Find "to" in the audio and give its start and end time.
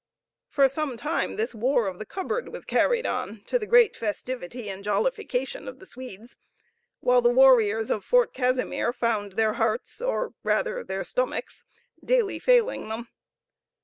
3.45-3.59